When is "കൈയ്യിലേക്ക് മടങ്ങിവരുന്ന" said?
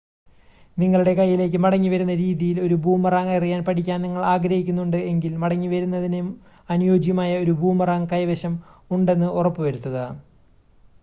1.13-2.13